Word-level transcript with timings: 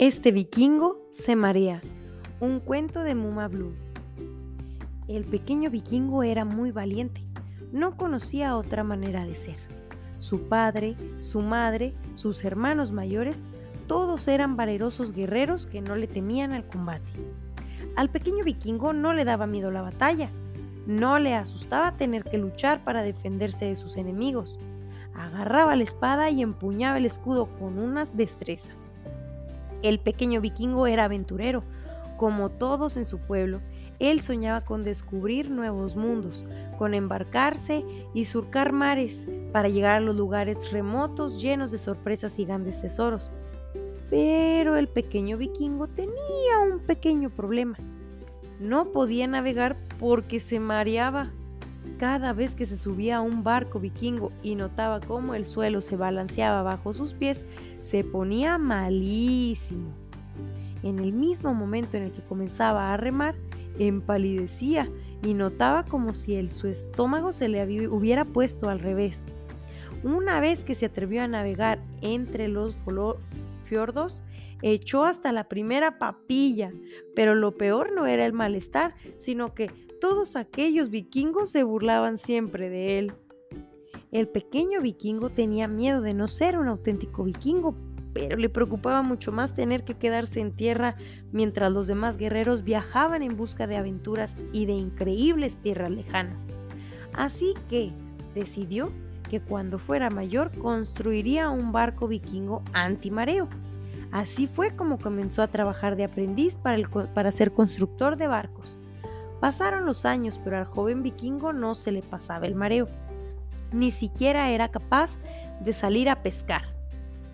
Este 0.00 0.30
vikingo 0.30 1.08
se 1.10 1.34
marea. 1.34 1.80
Un 2.38 2.60
cuento 2.60 3.02
de 3.02 3.16
Muma 3.16 3.48
Blue. 3.48 3.74
El 5.08 5.24
pequeño 5.24 5.70
vikingo 5.70 6.22
era 6.22 6.44
muy 6.44 6.70
valiente. 6.70 7.24
No 7.72 7.96
conocía 7.96 8.56
otra 8.56 8.84
manera 8.84 9.26
de 9.26 9.34
ser. 9.34 9.56
Su 10.18 10.42
padre, 10.42 10.94
su 11.18 11.40
madre, 11.40 11.94
sus 12.14 12.44
hermanos 12.44 12.92
mayores, 12.92 13.44
todos 13.88 14.28
eran 14.28 14.56
valerosos 14.56 15.12
guerreros 15.12 15.66
que 15.66 15.80
no 15.80 15.96
le 15.96 16.06
temían 16.06 16.52
al 16.52 16.68
combate. 16.68 17.10
Al 17.96 18.08
pequeño 18.08 18.44
vikingo 18.44 18.92
no 18.92 19.12
le 19.14 19.24
daba 19.24 19.48
miedo 19.48 19.72
la 19.72 19.82
batalla. 19.82 20.30
No 20.86 21.18
le 21.18 21.34
asustaba 21.34 21.96
tener 21.96 22.22
que 22.22 22.38
luchar 22.38 22.84
para 22.84 23.02
defenderse 23.02 23.64
de 23.64 23.74
sus 23.74 23.96
enemigos. 23.96 24.60
Agarraba 25.12 25.74
la 25.74 25.82
espada 25.82 26.30
y 26.30 26.40
empuñaba 26.40 26.98
el 26.98 27.04
escudo 27.04 27.48
con 27.58 27.80
una 27.80 28.04
destreza. 28.04 28.77
El 29.82 30.00
pequeño 30.00 30.40
vikingo 30.40 30.86
era 30.86 31.04
aventurero, 31.04 31.62
como 32.16 32.50
todos 32.50 32.96
en 32.96 33.06
su 33.06 33.18
pueblo. 33.18 33.60
Él 33.98 34.20
soñaba 34.20 34.60
con 34.60 34.84
descubrir 34.84 35.50
nuevos 35.50 35.96
mundos, 35.96 36.44
con 36.78 36.94
embarcarse 36.94 37.84
y 38.14 38.24
surcar 38.26 38.72
mares 38.72 39.26
para 39.52 39.68
llegar 39.68 39.96
a 39.96 40.00
los 40.00 40.14
lugares 40.14 40.70
remotos 40.70 41.40
llenos 41.40 41.72
de 41.72 41.78
sorpresas 41.78 42.38
y 42.38 42.44
grandes 42.44 42.80
tesoros. 42.80 43.30
Pero 44.10 44.76
el 44.76 44.88
pequeño 44.88 45.36
vikingo 45.36 45.86
tenía 45.88 46.58
un 46.70 46.80
pequeño 46.80 47.30
problema. 47.30 47.76
No 48.60 48.86
podía 48.92 49.26
navegar 49.26 49.76
porque 49.98 50.40
se 50.40 50.60
mareaba. 50.60 51.30
Cada 51.98 52.32
vez 52.32 52.54
que 52.54 52.66
se 52.66 52.76
subía 52.76 53.16
a 53.16 53.20
un 53.20 53.44
barco 53.44 53.80
vikingo 53.80 54.30
y 54.42 54.54
notaba 54.54 55.00
cómo 55.00 55.34
el 55.34 55.48
suelo 55.48 55.80
se 55.80 55.96
balanceaba 55.96 56.62
bajo 56.62 56.92
sus 56.92 57.14
pies, 57.14 57.44
se 57.80 58.04
ponía 58.04 58.58
malísimo. 58.58 59.90
En 60.82 60.98
el 60.98 61.12
mismo 61.12 61.54
momento 61.54 61.96
en 61.96 62.04
el 62.04 62.12
que 62.12 62.22
comenzaba 62.22 62.92
a 62.92 62.96
remar, 62.96 63.34
empalidecía 63.78 64.88
y 65.24 65.34
notaba 65.34 65.84
como 65.84 66.14
si 66.14 66.48
su 66.48 66.68
estómago 66.68 67.32
se 67.32 67.48
le 67.48 67.88
hubiera 67.88 68.24
puesto 68.24 68.68
al 68.68 68.78
revés. 68.78 69.26
Una 70.04 70.40
vez 70.40 70.64
que 70.64 70.74
se 70.74 70.86
atrevió 70.86 71.22
a 71.22 71.28
navegar 71.28 71.80
entre 72.02 72.46
los 72.48 72.76
fiordos, 73.62 74.22
echó 74.62 75.04
hasta 75.04 75.32
la 75.32 75.48
primera 75.48 75.98
papilla, 75.98 76.72
pero 77.16 77.34
lo 77.34 77.54
peor 77.54 77.92
no 77.92 78.06
era 78.06 78.24
el 78.24 78.32
malestar, 78.32 78.94
sino 79.16 79.54
que 79.54 79.68
todos 80.00 80.36
aquellos 80.36 80.90
vikingos 80.90 81.50
se 81.50 81.64
burlaban 81.64 82.18
siempre 82.18 82.68
de 82.68 82.98
él. 82.98 83.12
El 84.10 84.26
pequeño 84.28 84.80
vikingo 84.80 85.28
tenía 85.28 85.68
miedo 85.68 86.00
de 86.00 86.14
no 86.14 86.28
ser 86.28 86.58
un 86.58 86.68
auténtico 86.68 87.24
vikingo, 87.24 87.74
pero 88.14 88.36
le 88.36 88.48
preocupaba 88.48 89.02
mucho 89.02 89.32
más 89.32 89.54
tener 89.54 89.84
que 89.84 89.94
quedarse 89.94 90.40
en 90.40 90.52
tierra 90.52 90.96
mientras 91.30 91.70
los 91.70 91.86
demás 91.86 92.16
guerreros 92.16 92.64
viajaban 92.64 93.22
en 93.22 93.36
busca 93.36 93.66
de 93.66 93.76
aventuras 93.76 94.36
y 94.52 94.64
de 94.64 94.72
increíbles 94.72 95.58
tierras 95.58 95.90
lejanas. 95.90 96.48
Así 97.12 97.52
que 97.68 97.92
decidió 98.34 98.90
que 99.28 99.40
cuando 99.40 99.78
fuera 99.78 100.08
mayor 100.08 100.56
construiría 100.56 101.50
un 101.50 101.70
barco 101.70 102.08
vikingo 102.08 102.62
antimareo. 102.72 103.46
Así 104.10 104.46
fue 104.46 104.74
como 104.74 104.98
comenzó 104.98 105.42
a 105.42 105.48
trabajar 105.48 105.96
de 105.96 106.04
aprendiz 106.04 106.56
para, 106.56 106.88
para 106.88 107.30
ser 107.30 107.52
constructor 107.52 108.16
de 108.16 108.26
barcos. 108.26 108.78
Pasaron 109.38 109.84
los 109.84 110.06
años, 110.06 110.40
pero 110.42 110.56
al 110.56 110.64
joven 110.64 111.02
vikingo 111.02 111.52
no 111.52 111.74
se 111.74 111.92
le 111.92 112.00
pasaba 112.00 112.46
el 112.46 112.54
mareo. 112.54 112.88
Ni 113.72 113.90
siquiera 113.90 114.50
era 114.50 114.68
capaz 114.68 115.18
de 115.60 115.72
salir 115.72 116.08
a 116.08 116.22
pescar. 116.22 116.62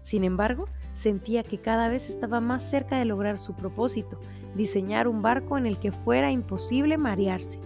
Sin 0.00 0.24
embargo, 0.24 0.66
sentía 0.92 1.42
que 1.42 1.58
cada 1.58 1.88
vez 1.88 2.08
estaba 2.10 2.40
más 2.40 2.68
cerca 2.68 2.98
de 2.98 3.04
lograr 3.04 3.38
su 3.38 3.54
propósito, 3.54 4.18
diseñar 4.54 5.08
un 5.08 5.22
barco 5.22 5.58
en 5.58 5.66
el 5.66 5.78
que 5.78 5.92
fuera 5.92 6.30
imposible 6.30 6.98
marearse. 6.98 7.58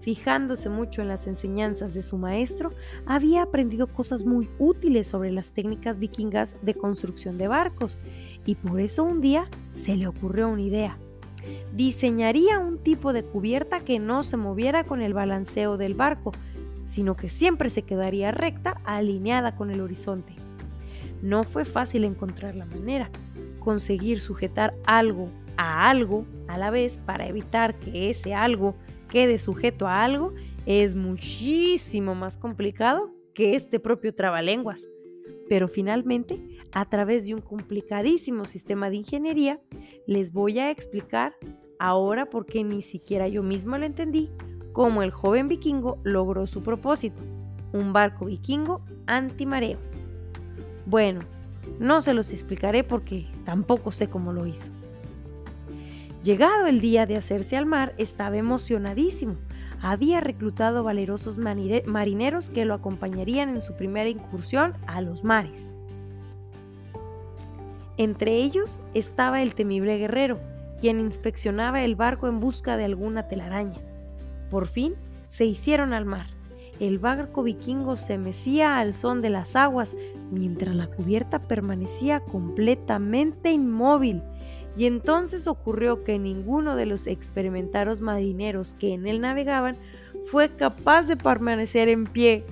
Fijándose 0.00 0.70
mucho 0.70 1.02
en 1.02 1.08
las 1.08 1.26
enseñanzas 1.26 1.92
de 1.92 2.00
su 2.00 2.16
maestro, 2.16 2.70
había 3.04 3.42
aprendido 3.42 3.86
cosas 3.86 4.24
muy 4.24 4.48
útiles 4.58 5.06
sobre 5.06 5.30
las 5.30 5.52
técnicas 5.52 5.98
vikingas 5.98 6.56
de 6.62 6.74
construcción 6.74 7.36
de 7.36 7.48
barcos, 7.48 7.98
y 8.46 8.54
por 8.54 8.80
eso 8.80 9.04
un 9.04 9.20
día 9.20 9.46
se 9.72 9.96
le 9.96 10.06
ocurrió 10.06 10.48
una 10.48 10.62
idea. 10.62 10.98
Diseñaría 11.74 12.58
un 12.58 12.78
tipo 12.78 13.12
de 13.12 13.24
cubierta 13.24 13.80
que 13.80 13.98
no 13.98 14.22
se 14.22 14.38
moviera 14.38 14.84
con 14.84 15.02
el 15.02 15.12
balanceo 15.12 15.76
del 15.76 15.94
barco, 15.94 16.32
sino 16.90 17.16
que 17.16 17.28
siempre 17.28 17.70
se 17.70 17.82
quedaría 17.82 18.32
recta, 18.32 18.80
alineada 18.84 19.54
con 19.54 19.70
el 19.70 19.80
horizonte. 19.80 20.34
No 21.22 21.44
fue 21.44 21.64
fácil 21.64 22.02
encontrar 22.02 22.56
la 22.56 22.66
manera, 22.66 23.10
conseguir 23.60 24.18
sujetar 24.18 24.74
algo 24.86 25.28
a 25.56 25.88
algo 25.88 26.26
a 26.48 26.58
la 26.58 26.70
vez 26.70 26.96
para 26.96 27.28
evitar 27.28 27.78
que 27.78 28.10
ese 28.10 28.34
algo 28.34 28.74
quede 29.08 29.38
sujeto 29.38 29.86
a 29.86 30.02
algo 30.02 30.34
es 30.66 30.96
muchísimo 30.96 32.16
más 32.16 32.36
complicado 32.36 33.14
que 33.34 33.54
este 33.54 33.78
propio 33.78 34.12
trabalenguas. 34.12 34.88
Pero 35.48 35.68
finalmente, 35.68 36.40
a 36.72 36.88
través 36.88 37.24
de 37.26 37.34
un 37.34 37.40
complicadísimo 37.40 38.46
sistema 38.46 38.90
de 38.90 38.96
ingeniería, 38.96 39.60
les 40.08 40.32
voy 40.32 40.58
a 40.58 40.72
explicar 40.72 41.36
ahora 41.78 42.28
porque 42.28 42.64
ni 42.64 42.82
siquiera 42.82 43.28
yo 43.28 43.44
mismo 43.44 43.78
lo 43.78 43.86
entendí, 43.86 44.28
cómo 44.72 45.02
el 45.02 45.10
joven 45.10 45.48
vikingo 45.48 45.98
logró 46.02 46.46
su 46.46 46.62
propósito, 46.62 47.22
un 47.72 47.92
barco 47.92 48.26
vikingo 48.26 48.82
antimareo. 49.06 49.78
Bueno, 50.86 51.20
no 51.78 52.02
se 52.02 52.14
los 52.14 52.30
explicaré 52.30 52.84
porque 52.84 53.26
tampoco 53.44 53.92
sé 53.92 54.08
cómo 54.08 54.32
lo 54.32 54.46
hizo. 54.46 54.70
Llegado 56.22 56.66
el 56.66 56.80
día 56.80 57.06
de 57.06 57.16
hacerse 57.16 57.56
al 57.56 57.64
mar, 57.64 57.94
estaba 57.96 58.36
emocionadísimo. 58.36 59.36
Había 59.80 60.20
reclutado 60.20 60.84
valerosos 60.84 61.38
marineros 61.38 62.50
que 62.50 62.66
lo 62.66 62.74
acompañarían 62.74 63.48
en 63.50 63.62
su 63.62 63.74
primera 63.74 64.10
incursión 64.10 64.74
a 64.86 65.00
los 65.00 65.24
mares. 65.24 65.70
Entre 67.96 68.36
ellos 68.36 68.82
estaba 68.92 69.40
el 69.40 69.54
temible 69.54 69.96
guerrero, 69.96 70.38
quien 70.78 71.00
inspeccionaba 71.00 71.82
el 71.82 71.96
barco 71.96 72.28
en 72.28 72.40
busca 72.40 72.76
de 72.76 72.84
alguna 72.84 73.28
telaraña. 73.28 73.78
Por 74.50 74.66
fin 74.66 74.94
se 75.28 75.44
hicieron 75.44 75.92
al 75.92 76.04
mar. 76.04 76.26
El 76.80 76.98
barco 76.98 77.42
vikingo 77.42 77.96
se 77.96 78.18
mecía 78.18 78.78
al 78.78 78.94
son 78.94 79.20
de 79.20 79.30
las 79.30 79.54
aguas, 79.54 79.94
mientras 80.30 80.74
la 80.74 80.86
cubierta 80.86 81.38
permanecía 81.38 82.20
completamente 82.20 83.52
inmóvil. 83.52 84.22
Y 84.76 84.86
entonces 84.86 85.46
ocurrió 85.46 86.04
que 86.04 86.18
ninguno 86.18 86.76
de 86.76 86.86
los 86.86 87.06
experimentados 87.06 88.00
marineros 88.00 88.72
que 88.72 88.94
en 88.94 89.06
él 89.06 89.20
navegaban 89.20 89.76
fue 90.22 90.56
capaz 90.56 91.06
de 91.06 91.16
permanecer 91.16 91.88
en 91.88 92.04
pie, 92.04 92.44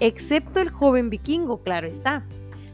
excepto 0.00 0.60
el 0.60 0.70
joven 0.70 1.10
vikingo, 1.10 1.62
claro 1.62 1.86
está. 1.86 2.24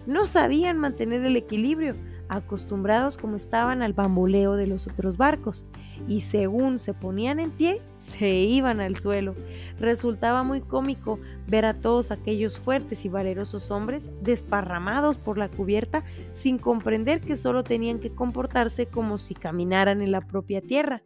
No 0.06 0.26
sabían 0.26 0.78
mantener 0.78 1.24
el 1.24 1.36
equilibrio, 1.36 1.94
acostumbrados 2.36 3.16
como 3.16 3.36
estaban 3.36 3.82
al 3.82 3.92
bamboleo 3.92 4.56
de 4.56 4.66
los 4.66 4.86
otros 4.86 5.16
barcos, 5.16 5.66
y 6.08 6.22
según 6.22 6.78
se 6.78 6.94
ponían 6.94 7.38
en 7.38 7.50
pie, 7.50 7.80
se 7.94 8.30
iban 8.34 8.80
al 8.80 8.96
suelo. 8.96 9.34
Resultaba 9.78 10.42
muy 10.42 10.60
cómico 10.60 11.18
ver 11.46 11.64
a 11.64 11.74
todos 11.74 12.10
aquellos 12.10 12.58
fuertes 12.58 13.04
y 13.04 13.08
valerosos 13.08 13.70
hombres 13.70 14.10
desparramados 14.22 15.18
por 15.18 15.38
la 15.38 15.48
cubierta 15.48 16.04
sin 16.32 16.58
comprender 16.58 17.20
que 17.20 17.36
solo 17.36 17.62
tenían 17.62 18.00
que 18.00 18.14
comportarse 18.14 18.86
como 18.86 19.18
si 19.18 19.34
caminaran 19.34 20.02
en 20.02 20.10
la 20.10 20.20
propia 20.20 20.60
tierra. 20.60 21.02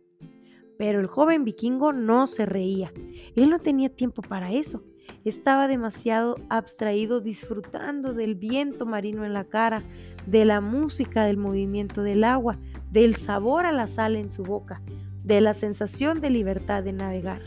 Pero 0.79 1.01
el 1.01 1.07
joven 1.07 1.45
vikingo 1.45 1.93
no 1.93 2.27
se 2.27 2.47
reía. 2.47 2.93
Él 3.35 3.51
no 3.51 3.59
tenía 3.59 3.89
tiempo 3.89 4.23
para 4.23 4.53
eso. 4.53 4.83
Estaba 5.27 5.67
demasiado 5.67 6.37
abstraído 6.49 7.21
disfrutando 7.21 8.15
del 8.15 8.37
viento 8.37 8.87
marino 8.87 9.25
en 9.25 9.33
la 9.33 9.43
cara, 9.43 9.83
de 10.25 10.45
la 10.45 10.61
música 10.61 11.25
del 11.25 11.37
movimiento 11.37 12.05
del 12.05 12.23
agua, 12.23 12.59
del 12.93 13.17
sabor 13.17 13.67
a 13.67 13.73
la 13.73 13.89
sal 13.89 14.15
en 14.15 14.31
su 14.31 14.45
boca, 14.45 14.81
de 15.25 15.41
la 15.41 15.53
sensación 15.53 16.21
de 16.21 16.31
libertad 16.31 16.85
de 16.85 16.93
navegar. 16.93 17.43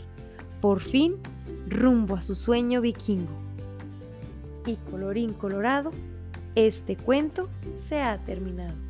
Por 0.60 0.80
fin, 0.80 1.16
rumbo 1.70 2.16
a 2.16 2.20
su 2.20 2.34
sueño 2.34 2.82
vikingo. 2.82 3.32
Y 4.66 4.76
colorín 4.90 5.32
colorado, 5.32 5.90
este 6.56 6.96
cuento 6.96 7.48
se 7.76 8.02
ha 8.02 8.18
terminado. 8.18 8.89